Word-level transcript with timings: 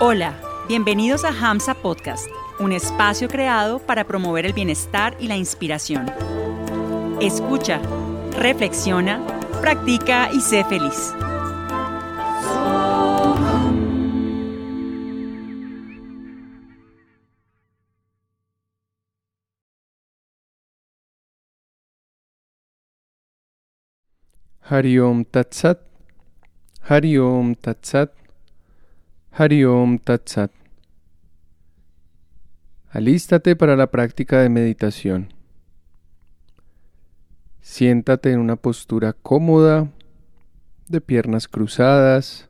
Hola, 0.00 0.34
bienvenidos 0.66 1.24
a 1.24 1.28
Hamsa 1.28 1.72
Podcast, 1.74 2.26
un 2.58 2.72
espacio 2.72 3.28
creado 3.28 3.78
para 3.78 4.02
promover 4.02 4.44
el 4.44 4.52
bienestar 4.52 5.16
y 5.20 5.28
la 5.28 5.36
inspiración. 5.36 6.10
Escucha, 7.20 7.80
reflexiona, 8.36 9.24
practica 9.60 10.30
y 10.32 10.40
sé 10.40 10.64
feliz. 10.64 11.14
Hariom 24.60 25.24
Tatsat, 25.24 25.78
Hariom 26.82 27.54
Tatsat, 27.54 28.23
Hariom 29.36 29.98
Tatsat. 29.98 30.52
Alístate 32.88 33.56
para 33.56 33.74
la 33.74 33.90
práctica 33.90 34.40
de 34.40 34.48
meditación. 34.48 35.34
Siéntate 37.60 38.30
en 38.30 38.38
una 38.38 38.54
postura 38.54 39.12
cómoda, 39.12 39.90
de 40.86 41.00
piernas 41.00 41.48
cruzadas, 41.48 42.48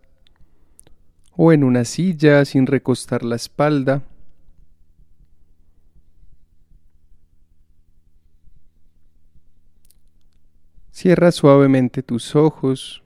o 1.30 1.55
en 1.55 1.65
una 1.65 1.87
silla 1.87 2.45
sin 2.45 2.66
recostar 2.66 3.25
la 3.25 3.37
espalda. 3.37 4.03
Cierra 10.91 11.33
suavemente 11.33 12.03
tus 12.03 12.37
ojos. 12.37 13.03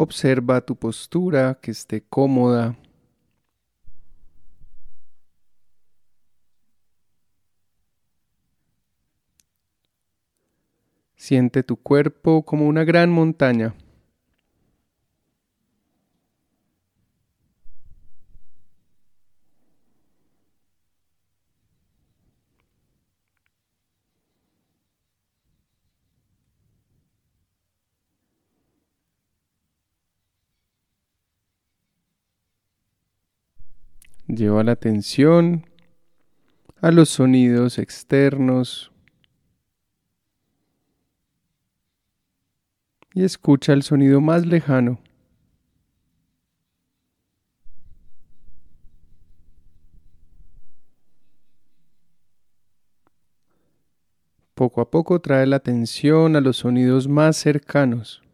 Observa 0.00 0.60
tu 0.60 0.76
postura 0.76 1.58
que 1.60 1.72
esté 1.72 2.00
cómoda. 2.00 2.76
Siente 11.16 11.64
tu 11.64 11.76
cuerpo 11.76 12.44
como 12.44 12.68
una 12.68 12.84
gran 12.84 13.10
montaña. 13.10 13.74
Lleva 34.28 34.62
la 34.62 34.72
atención 34.72 35.64
a 36.82 36.90
los 36.90 37.08
sonidos 37.08 37.78
externos 37.78 38.92
y 43.14 43.24
escucha 43.24 43.72
el 43.72 43.82
sonido 43.82 44.20
más 44.20 44.44
lejano. 44.44 45.00
Poco 54.54 54.82
a 54.82 54.90
poco 54.90 55.20
trae 55.20 55.46
la 55.46 55.56
atención 55.56 56.36
a 56.36 56.42
los 56.42 56.58
sonidos 56.58 57.08
más 57.08 57.38
cercanos. 57.38 58.27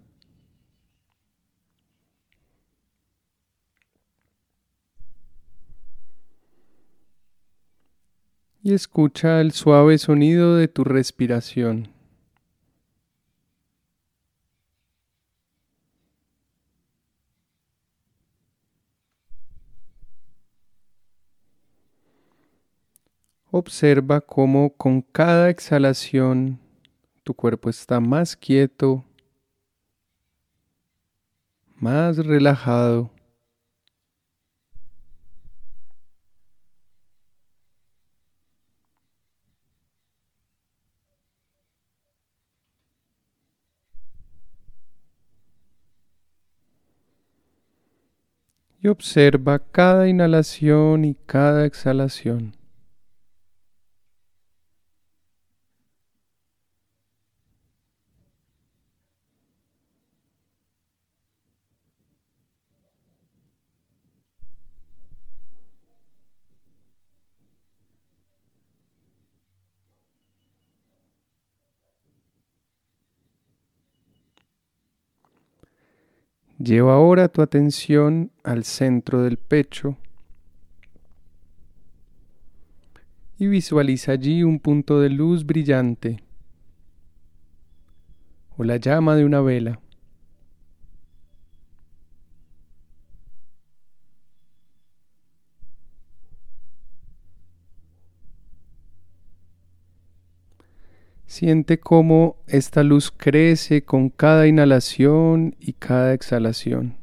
Y 8.64 8.72
escucha 8.72 9.42
el 9.42 9.52
suave 9.52 9.98
sonido 9.98 10.56
de 10.56 10.68
tu 10.68 10.84
respiración. 10.84 11.88
Observa 23.50 24.22
cómo 24.22 24.70
con 24.70 25.02
cada 25.02 25.50
exhalación 25.50 26.58
tu 27.22 27.34
cuerpo 27.34 27.68
está 27.68 28.00
más 28.00 28.34
quieto, 28.34 29.04
más 31.76 32.16
relajado. 32.16 33.13
Y 48.84 48.88
observa 48.88 49.60
cada 49.60 50.08
inhalación 50.08 51.06
y 51.06 51.16
cada 51.24 51.64
exhalación. 51.64 52.54
Lleva 76.64 76.94
ahora 76.94 77.28
tu 77.28 77.42
atención 77.42 78.32
al 78.42 78.64
centro 78.64 79.22
del 79.22 79.36
pecho 79.36 79.98
y 83.36 83.48
visualiza 83.48 84.12
allí 84.12 84.42
un 84.42 84.58
punto 84.60 84.98
de 84.98 85.10
luz 85.10 85.44
brillante 85.44 86.24
o 88.56 88.64
la 88.64 88.78
llama 88.78 89.14
de 89.14 89.26
una 89.26 89.42
vela. 89.42 89.78
Siente 101.34 101.80
cómo 101.80 102.36
esta 102.46 102.84
luz 102.84 103.10
crece 103.10 103.82
con 103.82 104.08
cada 104.08 104.46
inhalación 104.46 105.56
y 105.58 105.72
cada 105.72 106.14
exhalación. 106.14 106.94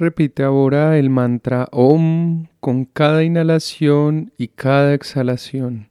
Repite 0.00 0.44
ahora 0.44 0.96
el 0.96 1.10
mantra 1.10 1.66
OM 1.72 2.46
con 2.60 2.84
cada 2.84 3.24
inhalación 3.24 4.32
y 4.38 4.46
cada 4.46 4.94
exhalación. 4.94 5.88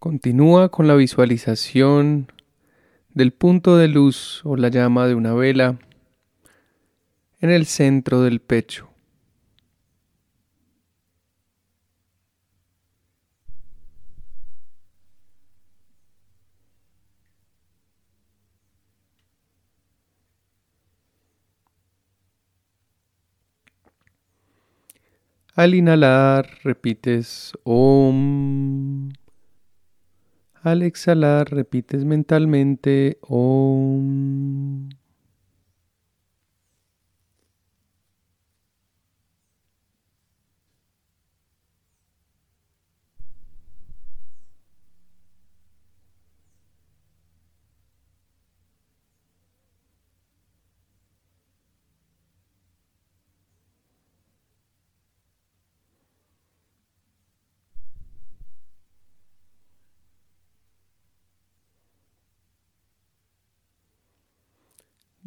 Continúa 0.00 0.70
con 0.70 0.88
la 0.88 0.96
visualización 0.96 2.32
del 3.14 3.32
punto 3.32 3.76
de 3.76 3.86
luz 3.86 4.40
o 4.44 4.56
la 4.56 4.70
llama 4.70 5.06
de 5.06 5.14
una 5.14 5.34
vela 5.34 5.78
en 7.40 7.50
el 7.50 7.64
centro 7.64 8.22
del 8.22 8.40
pecho. 8.40 8.87
Al 25.58 25.74
inhalar 25.74 26.46
repites 26.62 27.52
OM. 27.64 29.10
Al 30.62 30.84
exhalar 30.84 31.50
repites 31.50 32.04
mentalmente 32.04 33.18
Om. 33.22 34.88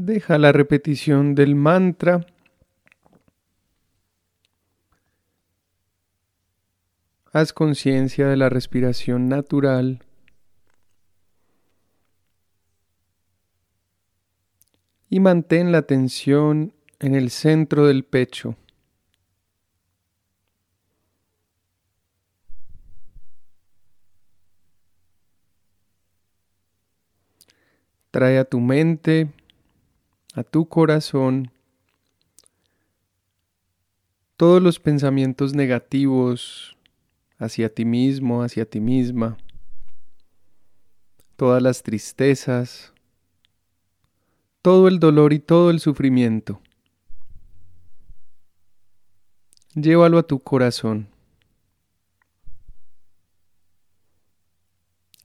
Deja 0.03 0.39
la 0.39 0.51
repetición 0.51 1.36
del 1.36 1.53
mantra. 1.53 2.25
Haz 7.31 7.53
conciencia 7.53 8.27
de 8.27 8.36
la 8.36 8.50
respiración 8.50 9.30
natural. 9.30 10.03
Y 15.07 15.19
mantén 15.19 15.71
la 15.71 15.77
atención 15.77 16.74
en 16.98 17.13
el 17.13 17.30
centro 17.30 17.86
del 17.86 18.03
pecho. 18.03 18.56
Trae 28.09 28.39
a 28.39 28.45
tu 28.45 28.59
mente 28.59 29.31
a 30.33 30.44
tu 30.44 30.68
corazón 30.68 31.51
todos 34.38 34.62
los 34.62 34.80
pensamientos 34.80 35.54
negativos 35.54 36.75
hacia 37.38 37.74
ti 37.74 37.86
mismo, 37.86 38.42
hacia 38.42 38.66
ti 38.66 38.80
misma, 38.80 39.38
todas 41.36 41.62
las 41.62 41.83
tristezas, 41.83 42.94
todo 44.62 44.88
el 44.88 45.00
dolor 45.00 45.33
y 45.33 45.39
todo 45.39 45.69
el 45.69 45.80
sufrimiento. 45.80 46.62
Llévalo 49.74 50.18
a 50.18 50.24
tu 50.24 50.39
corazón. 50.39 51.07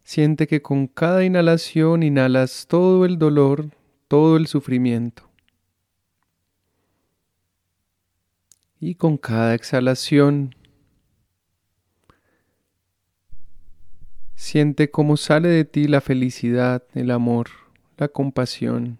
Siente 0.04 0.46
que 0.46 0.62
con 0.62 0.86
cada 0.86 1.24
inhalación 1.24 2.02
inhalas 2.02 2.66
todo 2.68 3.04
el 3.04 3.18
dolor 3.18 3.70
todo 4.08 4.36
el 4.36 4.46
sufrimiento. 4.46 5.28
Y 8.78 8.94
con 8.94 9.16
cada 9.16 9.54
exhalación, 9.54 10.54
siente 14.34 14.90
cómo 14.90 15.16
sale 15.16 15.48
de 15.48 15.64
ti 15.64 15.88
la 15.88 16.00
felicidad, 16.00 16.84
el 16.94 17.10
amor, 17.10 17.48
la 17.96 18.08
compasión, 18.08 18.98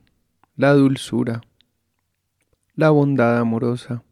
la 0.57 0.73
dulzura, 0.73 1.43
la 2.75 2.91
bondad 2.91 3.39
amorosa. 3.39 4.03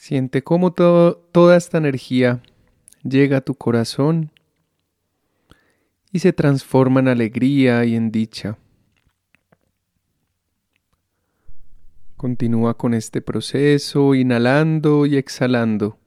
Siente 0.00 0.42
cómo 0.42 0.72
toda 0.72 1.56
esta 1.58 1.76
energía 1.76 2.40
llega 3.02 3.36
a 3.36 3.40
tu 3.42 3.54
corazón 3.54 4.32
y 6.10 6.20
se 6.20 6.32
transforma 6.32 7.00
en 7.00 7.08
alegría 7.08 7.84
y 7.84 7.96
en 7.96 8.10
dicha. 8.10 8.56
Continúa 12.16 12.78
con 12.78 12.94
este 12.94 13.20
proceso, 13.20 14.14
inhalando 14.14 15.04
y 15.04 15.18
exhalando. 15.18 15.98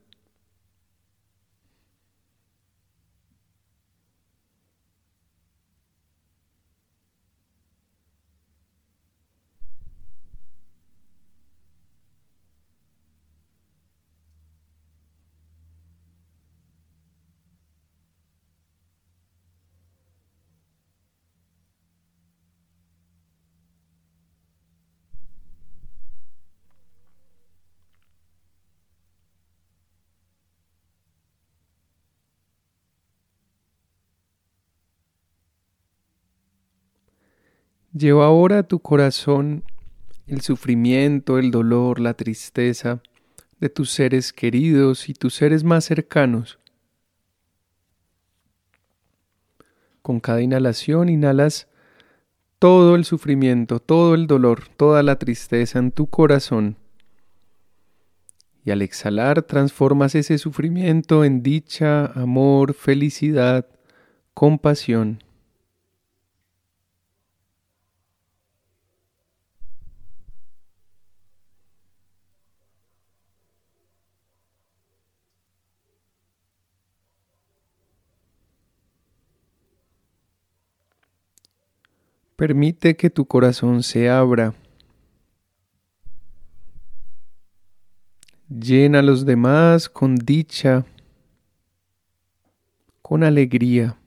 Lleva 37.96 38.26
ahora 38.26 38.60
a 38.60 38.64
tu 38.64 38.80
corazón 38.80 39.64
el 40.26 40.42
sufrimiento, 40.42 41.38
el 41.38 41.52
dolor, 41.52 42.00
la 42.00 42.16
tristeza 42.16 43.02
de 43.60 43.70
tus 43.70 43.92
seres 43.92 44.34
queridos 44.34 45.10
y 45.10 45.14
tus 45.14 45.36
seres 45.36 45.64
más 45.64 45.86
cercanos. 45.86 46.58
Con 50.02 50.20
cada 50.20 50.42
inhalación 50.42 51.08
inhalas 51.08 51.68
todo 52.58 52.96
el 52.96 53.06
sufrimiento, 53.06 53.80
todo 53.80 54.16
el 54.16 54.26
dolor, 54.26 54.68
toda 54.76 55.04
la 55.04 55.20
tristeza 55.20 55.78
en 55.78 55.92
tu 55.92 56.08
corazón. 56.08 56.78
Y 58.66 58.72
al 58.72 58.82
exhalar 58.82 59.44
transformas 59.44 60.16
ese 60.16 60.40
sufrimiento 60.40 61.24
en 61.24 61.44
dicha, 61.44 62.08
amor, 62.08 62.74
felicidad, 62.74 63.68
compasión. 64.34 65.23
Permite 82.36 82.96
que 82.96 83.10
tu 83.10 83.26
corazón 83.26 83.84
se 83.84 84.10
abra. 84.10 84.54
Llena 88.50 89.00
a 89.00 89.04
los 89.04 89.26
demás 89.26 89.88
con 89.90 90.16
dicha, 90.16 90.86
con 93.02 93.24
alegría. 93.24 93.98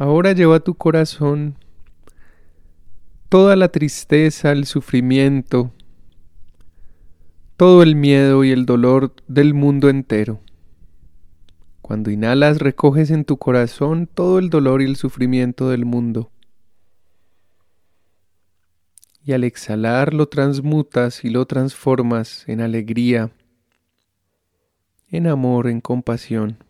Ahora 0.00 0.32
lleva 0.32 0.56
a 0.56 0.60
tu 0.60 0.76
corazón 0.76 1.56
toda 3.28 3.54
la 3.54 3.68
tristeza, 3.68 4.50
el 4.50 4.64
sufrimiento, 4.64 5.72
todo 7.58 7.82
el 7.82 7.96
miedo 7.96 8.42
y 8.42 8.50
el 8.50 8.64
dolor 8.64 9.12
del 9.28 9.52
mundo 9.52 9.90
entero. 9.90 10.40
Cuando 11.82 12.10
inhalas 12.10 12.60
recoges 12.60 13.10
en 13.10 13.26
tu 13.26 13.36
corazón 13.36 14.06
todo 14.06 14.38
el 14.38 14.48
dolor 14.48 14.80
y 14.80 14.86
el 14.86 14.96
sufrimiento 14.96 15.68
del 15.68 15.84
mundo. 15.84 16.30
Y 19.22 19.32
al 19.32 19.44
exhalar 19.44 20.14
lo 20.14 20.30
transmutas 20.30 21.26
y 21.26 21.28
lo 21.28 21.44
transformas 21.44 22.48
en 22.48 22.62
alegría, 22.62 23.32
en 25.10 25.26
amor, 25.26 25.68
en 25.68 25.82
compasión. 25.82 26.69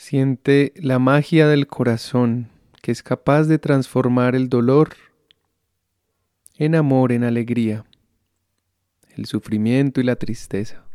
Siente 0.00 0.72
la 0.76 0.98
magia 0.98 1.46
del 1.46 1.66
corazón 1.66 2.48
que 2.80 2.90
es 2.90 3.02
capaz 3.02 3.44
de 3.44 3.58
transformar 3.58 4.34
el 4.34 4.48
dolor 4.48 4.96
en 6.56 6.74
amor, 6.74 7.12
en 7.12 7.22
alegría, 7.22 7.84
el 9.14 9.26
sufrimiento 9.26 10.00
y 10.00 10.04
la 10.04 10.16
tristeza. 10.16 10.86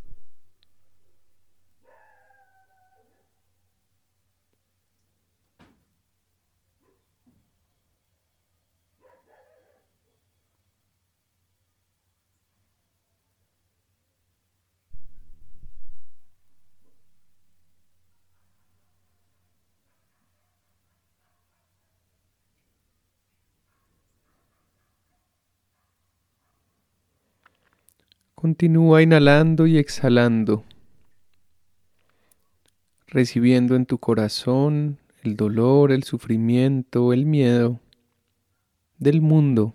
Continúa 28.35 29.01
inhalando 29.01 29.65
y 29.65 29.77
exhalando, 29.77 30.65
recibiendo 33.07 33.77
en 33.77 33.85
tu 33.85 33.97
corazón 33.97 34.99
el 35.23 35.37
dolor, 35.37 35.93
el 35.93 36.03
sufrimiento, 36.03 37.13
el 37.13 37.25
miedo 37.25 37.79
del 38.97 39.21
mundo 39.21 39.73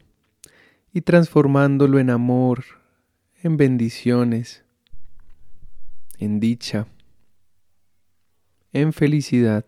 y 0.93 1.01
transformándolo 1.01 1.99
en 1.99 2.11
amor, 2.11 2.65
en 3.43 3.57
bendiciones, 3.57 4.63
en 6.19 6.39
dicha, 6.39 6.87
en 8.75 8.93
felicidad. 8.93 9.65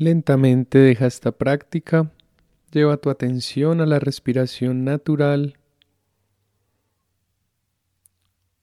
Lentamente 0.00 0.78
deja 0.78 1.04
esta 1.04 1.30
práctica, 1.30 2.10
lleva 2.72 2.96
tu 2.96 3.10
atención 3.10 3.82
a 3.82 3.86
la 3.86 3.98
respiración 3.98 4.82
natural. 4.82 5.58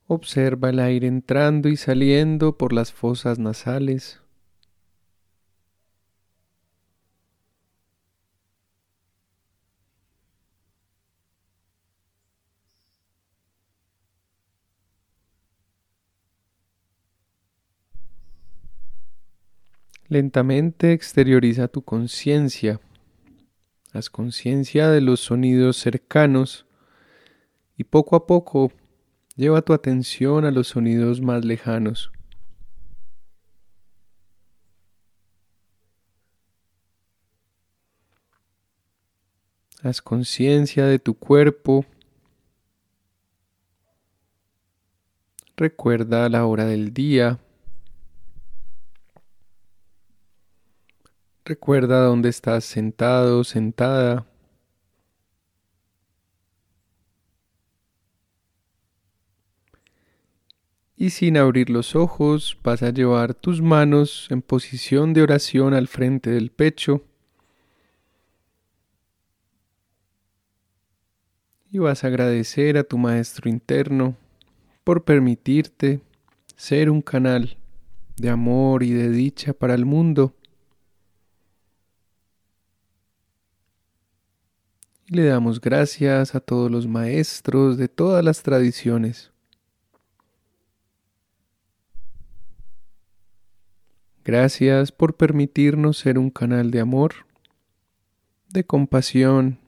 Observa 0.07 0.71
el 0.71 0.79
aire 0.79 1.05
entrando 1.05 1.69
y 1.69 1.77
saliendo 1.77 2.57
por 2.57 2.73
las 2.73 2.91
fosas 2.91 3.37
nasales. 3.37 4.19
Lentamente 20.09 20.93
exterioriza 20.93 21.67
tu 21.67 21.81
conciencia. 21.81 22.79
Haz 23.91 24.09
conciencia 24.09 24.89
de 24.89 25.01
los 25.01 25.19
sonidos 25.19 25.75
cercanos 25.75 26.65
y 27.75 27.83
poco 27.83 28.15
a 28.15 28.25
poco 28.25 28.71
lleva 29.35 29.61
tu 29.61 29.73
atención 29.73 30.45
a 30.45 30.51
los 30.51 30.69
sonidos 30.69 31.19
más 31.19 31.43
lejanos. 31.43 32.11
Haz 39.83 40.01
conciencia 40.01 40.85
de 40.85 40.99
tu 40.99 41.15
cuerpo. 41.15 41.85
Recuerda 45.57 46.29
la 46.29 46.45
hora 46.45 46.65
del 46.65 46.93
día. 46.93 47.39
Recuerda 51.47 52.03
dónde 52.03 52.27
estás 52.27 52.65
sentado, 52.65 53.45
sentada. 53.45 54.27
Y 60.97 61.11
sin 61.11 61.37
abrir 61.37 61.69
los 61.69 61.95
ojos 61.95 62.57
vas 62.63 62.83
a 62.83 62.89
llevar 62.89 63.33
tus 63.33 63.61
manos 63.61 64.27
en 64.29 64.41
posición 64.41 65.13
de 65.13 65.21
oración 65.21 65.73
al 65.73 65.87
frente 65.87 66.31
del 66.31 66.51
pecho. 66.51 67.05
Y 71.71 71.77
vas 71.77 72.03
a 72.03 72.07
agradecer 72.07 72.77
a 72.77 72.83
tu 72.83 72.97
Maestro 72.97 73.49
interno 73.49 74.17
por 74.83 75.05
permitirte 75.05 76.01
ser 76.57 76.89
un 76.89 77.01
canal 77.01 77.55
de 78.17 78.29
amor 78.29 78.83
y 78.83 78.91
de 78.91 79.09
dicha 79.09 79.53
para 79.53 79.75
el 79.75 79.85
mundo. 79.85 80.33
Y 85.07 85.15
le 85.15 85.25
damos 85.25 85.61
gracias 85.61 86.35
a 86.35 86.41
todos 86.41 86.69
los 86.69 86.87
maestros 86.87 87.77
de 87.77 87.87
todas 87.87 88.23
las 88.23 88.43
tradiciones. 88.43 89.31
Gracias 94.25 94.91
por 94.91 95.15
permitirnos 95.15 95.99
ser 95.99 96.19
un 96.19 96.29
canal 96.29 96.69
de 96.71 96.81
amor, 96.81 97.13
de 98.49 98.65
compasión 98.65 99.59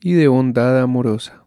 y 0.00 0.14
de 0.14 0.26
bondad 0.26 0.80
amorosa. 0.80 1.44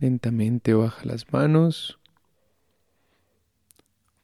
Lentamente 0.00 0.72
baja 0.72 1.04
las 1.04 1.30
manos 1.30 1.98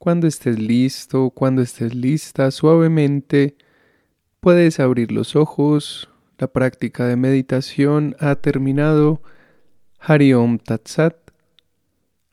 cuando 0.05 0.27
estés 0.27 0.59
listo, 0.59 1.31
cuando 1.31 1.63
estés 1.63 1.95
lista, 1.95 2.51
suavemente 2.51 3.57
puedes 4.41 4.79
abrir 4.79 5.11
los 5.11 5.35
ojos. 5.35 6.11
La 6.37 6.47
práctica 6.47 7.07
de 7.07 7.17
meditación 7.17 8.15
ha 8.21 8.35
terminado. 8.35 9.23
Hariom 9.99 10.59
Tatsat. 10.59 11.17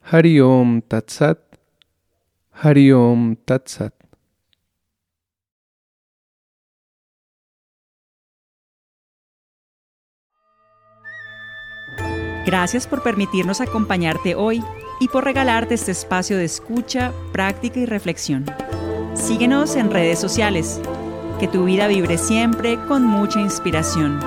Hariom 0.02 0.82
Tatsat. 0.82 1.40
Hariom 2.52 3.38
Tatsat. 3.38 3.94
Gracias 12.46 12.86
por 12.86 13.02
permitirnos 13.02 13.62
acompañarte 13.62 14.36
hoy 14.36 14.62
y 15.02 15.08
por 15.08 15.24
regalarte 15.24 15.74
este 15.74 15.92
espacio 15.92 16.38
de 16.38 16.46
escucha, 16.46 17.12
práctica 17.34 17.80
y 17.80 17.88
reflexión. 17.88 18.46
Síguenos 19.16 19.76
en 19.76 19.90
redes 19.90 20.20
sociales. 20.20 20.80
Que 21.40 21.48
tu 21.48 21.66
vida 21.66 21.88
vibre 21.88 22.20
siempre 22.20 22.78
con 22.88 23.04
mucha 23.04 23.42
inspiración. 23.42 24.20